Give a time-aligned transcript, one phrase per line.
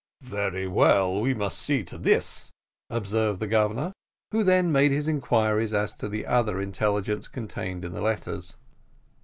[0.25, 2.49] "Very well, we must see to this,"
[2.89, 3.93] observed the Governor,
[4.31, 8.55] who then made his inquiries as to the other intelligence contained in the letters.